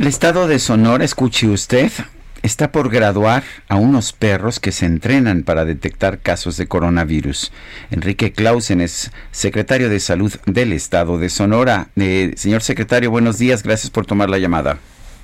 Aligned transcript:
El 0.00 0.06
estado 0.06 0.48
de 0.48 0.58
Sonora, 0.58 1.04
escuche 1.04 1.46
usted, 1.46 1.92
está 2.42 2.72
por 2.72 2.88
graduar 2.88 3.42
a 3.68 3.76
unos 3.76 4.14
perros 4.14 4.58
que 4.58 4.72
se 4.72 4.86
entrenan 4.86 5.42
para 5.42 5.66
detectar 5.66 6.20
casos 6.20 6.56
de 6.56 6.66
coronavirus. 6.66 7.52
Enrique 7.90 8.32
Clausen 8.32 8.80
es 8.80 9.10
secretario 9.30 9.90
de 9.90 10.00
Salud 10.00 10.32
del 10.46 10.72
estado 10.72 11.18
de 11.18 11.28
Sonora. 11.28 11.90
Eh, 11.96 12.32
señor 12.36 12.62
secretario, 12.62 13.10
buenos 13.10 13.36
días, 13.36 13.62
gracias 13.62 13.90
por 13.90 14.06
tomar 14.06 14.30
la 14.30 14.38
llamada. 14.38 14.78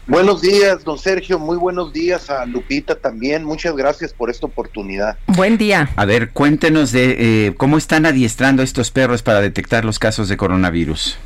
Buenos 0.06 0.42
días, 0.42 0.84
don 0.84 0.98
Sergio. 0.98 1.38
Muy 1.38 1.56
buenos 1.56 1.94
días 1.94 2.28
a 2.28 2.44
Lupita 2.44 2.96
también. 2.96 3.44
Muchas 3.44 3.74
gracias 3.76 4.12
por 4.12 4.28
esta 4.28 4.44
oportunidad. 4.44 5.16
Buen 5.26 5.56
día. 5.56 5.88
A 5.96 6.04
ver, 6.04 6.32
cuéntenos 6.32 6.92
de 6.92 7.46
eh, 7.46 7.54
cómo 7.56 7.78
están 7.78 8.04
adiestrando 8.04 8.62
estos 8.62 8.90
perros 8.90 9.22
para 9.22 9.40
detectar 9.40 9.86
los 9.86 9.98
casos 9.98 10.28
de 10.28 10.36
coronavirus. 10.36 11.16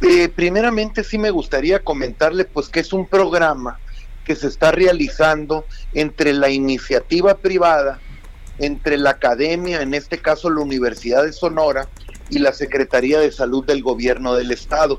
Eh, 0.00 0.28
primeramente 0.28 1.02
sí 1.02 1.18
me 1.18 1.30
gustaría 1.30 1.80
comentarle 1.80 2.44
pues 2.44 2.68
que 2.68 2.80
es 2.80 2.92
un 2.92 3.06
programa 3.06 3.80
que 4.24 4.36
se 4.36 4.46
está 4.46 4.70
realizando 4.70 5.64
entre 5.94 6.32
la 6.32 6.50
iniciativa 6.50 7.38
privada, 7.38 7.98
entre 8.58 8.96
la 8.98 9.10
academia, 9.10 9.82
en 9.82 9.94
este 9.94 10.18
caso 10.18 10.50
la 10.50 10.60
Universidad 10.60 11.24
de 11.24 11.32
Sonora, 11.32 11.88
y 12.30 12.38
la 12.38 12.52
Secretaría 12.52 13.18
de 13.20 13.32
Salud 13.32 13.64
del 13.64 13.82
Gobierno 13.82 14.34
del 14.34 14.50
Estado. 14.50 14.98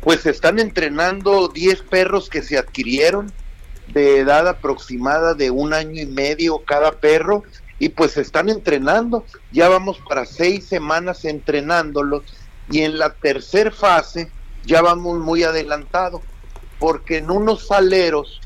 Pues 0.00 0.26
están 0.26 0.58
entrenando 0.58 1.48
10 1.48 1.82
perros 1.82 2.30
que 2.30 2.42
se 2.42 2.58
adquirieron 2.58 3.32
de 3.88 4.18
edad 4.18 4.48
aproximada 4.48 5.34
de 5.34 5.50
un 5.50 5.74
año 5.74 6.00
y 6.00 6.06
medio 6.06 6.62
cada 6.64 6.92
perro 6.92 7.42
y 7.78 7.90
pues 7.90 8.16
están 8.16 8.48
entrenando. 8.48 9.24
Ya 9.52 9.68
vamos 9.68 10.00
para 10.08 10.24
seis 10.24 10.66
semanas 10.66 11.24
entrenándolos 11.24 12.22
y 12.70 12.82
en 12.82 12.98
la 12.98 13.14
tercera 13.14 13.70
fase 13.70 14.30
ya 14.64 14.82
vamos 14.82 15.18
muy 15.18 15.42
adelantado 15.42 16.22
porque 16.78 17.18
en 17.18 17.30
unos 17.30 17.66
saleros 17.66 18.40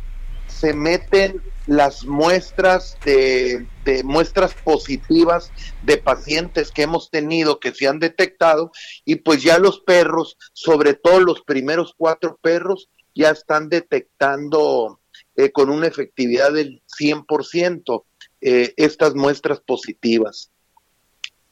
se 0.46 0.74
meten 0.74 1.40
las 1.66 2.04
muestras 2.04 2.98
de, 3.04 3.66
muestras 4.04 4.54
positivas 4.54 5.50
de 5.82 5.96
pacientes 5.96 6.70
que 6.70 6.82
hemos 6.82 7.10
tenido 7.10 7.58
que 7.58 7.72
se 7.72 7.86
han 7.88 7.98
detectado 7.98 8.70
y 9.04 9.16
pues 9.16 9.42
ya 9.42 9.58
los 9.58 9.80
perros, 9.80 10.36
sobre 10.52 10.94
todo 10.94 11.20
los 11.20 11.42
primeros 11.42 11.94
cuatro 11.96 12.38
perros, 12.42 12.88
ya 13.14 13.30
están 13.30 13.68
detectando 13.68 15.00
eh, 15.36 15.52
con 15.52 15.70
una 15.70 15.86
efectividad 15.86 16.52
del 16.52 16.82
100% 16.98 18.04
eh, 18.40 18.74
estas 18.76 19.14
muestras 19.14 19.60
positivas. 19.60 20.50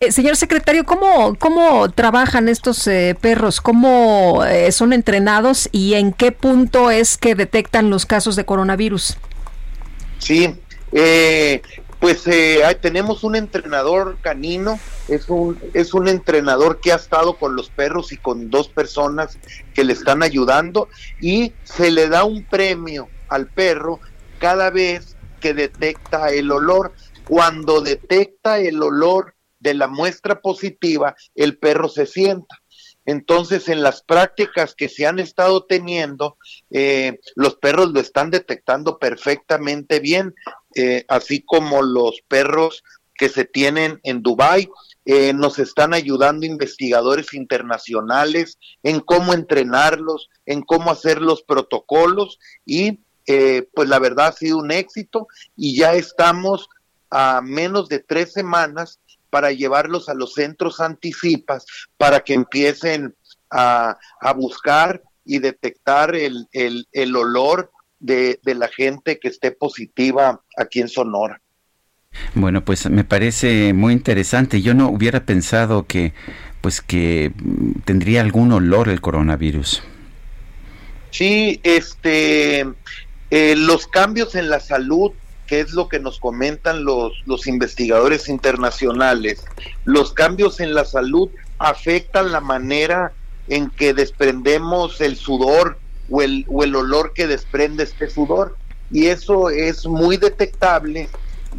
Eh, 0.03 0.11
señor 0.11 0.35
secretario, 0.35 0.83
¿cómo, 0.83 1.37
cómo 1.39 1.89
trabajan 1.89 2.49
estos 2.49 2.89
eh, 2.89 3.17
perros? 3.21 3.61
¿Cómo 3.61 4.45
eh, 4.45 4.73
son 4.73 4.93
entrenados 4.93 5.69
y 5.71 5.95
en 5.95 6.13
qué 6.13 6.33
punto 6.33 6.91
es 6.91 7.17
que 7.17 7.37
detectan 7.37 7.89
los 7.89 8.05
casos 8.05 8.35
de 8.35 8.45
coronavirus? 8.45 9.17
Sí, 10.19 10.57
pues 12.01 12.25
tenemos 12.81 13.23
un 13.23 13.37
entrenador 13.37 14.17
canino, 14.23 14.81
es 15.07 15.29
un, 15.29 15.57
es 15.73 15.95
un 15.95 16.09
entrenador 16.09 16.81
que 16.81 16.91
ha 16.91 16.97
estado 16.97 17.35
con 17.35 17.55
los 17.55 17.71
perros 17.71 18.11
y 18.11 18.17
con 18.17 18.51
dos 18.51 18.67
personas 18.67 19.39
que 19.73 19.85
le 19.85 19.93
están 19.93 20.25
ayudando 20.25 20.89
y 21.21 21.53
se 21.63 21.93
le 21.93 22.09
da 22.09 22.25
un 22.25 22.43
premio 22.43 23.09
al 23.29 23.47
perro 23.47 24.01
cada 24.41 24.71
vez 24.71 25.17
que 25.41 25.55
detecta 25.55 26.31
el 26.33 26.51
olor. 26.51 26.93
Cuando 27.29 27.81
detecta 27.81 28.59
el 28.59 28.83
olor 28.83 29.35
de 29.63 29.75
la 29.75 29.87
muestra 29.87 30.41
positiva, 30.41 31.15
el 31.35 31.57
perro 31.57 31.89
se 31.89 32.07
sienta. 32.07 32.63
Entonces, 33.05 33.69
en 33.69 33.83
las 33.83 34.03
prácticas 34.03 34.75
que 34.75 34.89
se 34.89 35.07
han 35.07 35.19
estado 35.19 35.65
teniendo, 35.65 36.37
eh, 36.71 37.21
los 37.35 37.57
perros 37.57 37.93
lo 37.93 38.01
están 38.01 38.31
detectando 38.31 38.99
perfectamente 38.99 40.01
bien, 40.01 40.35
eh, 40.75 41.05
así 41.09 41.43
como 41.43 41.83
los 41.83 42.21
perros 42.29 42.85
que 43.15 43.29
se 43.29 43.45
tienen 43.45 44.01
en 44.03 44.23
Dubái. 44.23 44.69
Eh, 45.05 45.33
nos 45.33 45.59
están 45.59 45.95
ayudando 45.95 46.47
investigadores 46.47 47.35
internacionales 47.35 48.59
en 48.85 49.01
cómo 49.01 49.35
entrenarlos, 49.35 50.29
en 50.47 50.63
cómo 50.63 50.93
hacer 50.93 51.21
los 51.21 51.43
protocolos 51.43 52.39
y 52.65 53.01
pues 53.75 53.89
la 53.89 54.01
verdad 54.01 54.27
ha 54.27 54.33
sido 54.33 54.59
un 54.59 54.73
éxito 54.73 55.29
y 55.57 55.77
ya 55.77 55.95
estamos 55.95 56.69
a 57.09 57.41
menos 57.41 57.89
de 57.89 58.01
tres 58.01 58.33
semanas 58.33 58.99
para 59.33 59.51
llevarlos 59.51 60.11
a 60.11 60.15
los 60.15 60.35
centros 60.35 60.79
anticipas 60.79 61.65
para 61.97 62.21
que 62.21 62.35
empiecen 62.35 63.15
a, 63.51 63.97
buscar 64.37 65.03
y 65.25 65.39
detectar 65.39 66.15
el, 66.15 66.47
el, 66.53 67.17
olor 67.17 67.73
de, 67.99 68.41
de, 68.43 68.55
la 68.55 68.69
gente 68.69 69.19
que 69.19 69.29
esté 69.29 69.51
positiva 69.51 70.43
aquí 70.59 70.81
en 70.81 70.89
Sonora. 70.89 71.41
Bueno, 72.35 72.63
pues 72.63 72.91
me 72.91 73.05
parece 73.05 73.73
muy 73.73 73.95
interesante. 73.95 74.61
Yo 74.61 74.75
no 74.75 74.91
hubiera 74.91 75.25
pensado 75.25 75.87
que, 75.87 76.13
pues 76.61 76.83
que 76.83 77.33
tendría 77.87 78.21
algún 78.21 78.53
olor 78.53 78.91
el 78.91 79.01
coronavirus. 79.01 79.83
Sí, 81.11 81.59
este, 81.63 82.67
eh, 83.31 83.55
los 83.57 83.87
cambios 83.87 84.35
en 84.35 84.51
la 84.51 84.61
salud 84.61 85.13
es 85.61 85.73
lo 85.73 85.89
que 85.89 86.01
nos 86.01 86.19
comentan 86.19 86.85
los, 86.85 87.13
los 87.27 87.47
investigadores 87.47 88.29
internacionales, 88.29 89.45
los 89.85 90.13
cambios 90.13 90.61
en 90.61 90.75
la 90.75 90.85
salud 90.85 91.31
afectan 91.59 92.33
la 92.33 92.41
manera 92.41 93.13
en 93.49 93.71
que 93.71 93.95
desprendemos 93.95 95.01
el 95.01 95.17
sudor 95.17 95.79
o 96.11 96.23
el, 96.23 96.45
o 96.49 96.65
el 96.65 96.75
olor 96.75 97.13
que 97.15 97.27
desprende 97.27 97.85
este 97.85 98.09
sudor. 98.09 98.57
Y 98.91 99.07
eso 99.07 99.49
es 99.51 99.87
muy 99.87 100.17
detectable 100.17 101.09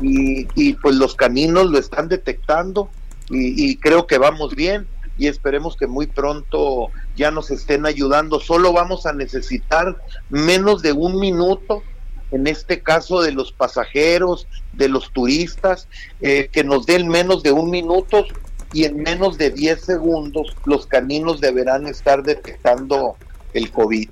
y, 0.02 0.48
y 0.56 0.74
pues 0.74 0.96
los 0.96 1.16
caninos 1.16 1.70
lo 1.70 1.80
están 1.80 2.08
detectando 2.08 2.90
y, 3.30 3.72
y 3.72 3.78
creo 3.78 4.08
que 4.08 4.18
vamos 4.18 4.56
bien 4.56 4.88
y 5.18 5.28
esperemos 5.28 5.78
que 5.78 5.88
muy 5.88 6.08
pronto 6.08 6.90
ya 7.16 7.32
nos 7.32 7.52
estén 7.52 7.86
ayudando. 7.86 8.40
Solo 8.40 8.74
vamos 8.74 9.06
a 9.06 9.14
necesitar 9.14 9.98
menos 10.30 10.82
de 10.82 10.92
un 10.92 11.20
minuto 11.20 11.84
en 12.34 12.48
este 12.48 12.82
caso 12.82 13.22
de 13.22 13.32
los 13.32 13.52
pasajeros, 13.52 14.48
de 14.74 14.90
los 14.90 15.12
turistas, 15.12 15.88
eh, 16.20 16.50
que 16.52 16.64
nos 16.64 16.86
den 16.86 17.08
menos 17.08 17.44
de 17.44 17.52
un 17.52 17.70
minuto 17.70 18.26
y 18.74 18.86
en 18.86 18.98
menos 19.04 19.38
de 19.38 19.52
10 19.52 19.80
segundos 19.80 20.56
los 20.66 20.88
caninos 20.88 21.40
deberán 21.40 21.86
estar 21.86 22.24
detectando 22.24 23.16
el 23.54 23.72
COVID. 23.72 24.10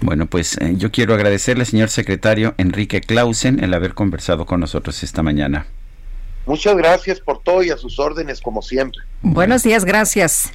Bueno, 0.00 0.26
pues 0.26 0.58
eh, 0.60 0.74
yo 0.76 0.90
quiero 0.90 1.14
agradecerle, 1.14 1.64
señor 1.64 1.90
secretario 1.90 2.54
Enrique 2.58 3.00
Clausen, 3.00 3.62
el 3.62 3.72
haber 3.72 3.94
conversado 3.94 4.44
con 4.44 4.60
nosotros 4.60 5.02
esta 5.04 5.22
mañana. 5.22 5.66
Muchas 6.44 6.76
gracias 6.76 7.20
por 7.20 7.42
todo 7.42 7.62
y 7.62 7.70
a 7.70 7.76
sus 7.76 7.98
órdenes, 7.98 8.40
como 8.40 8.62
siempre. 8.62 9.02
Buenos 9.22 9.62
días, 9.62 9.84
gracias. 9.84 10.52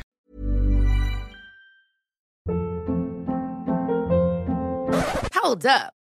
Hold 5.44 5.66
up. 5.66 6.01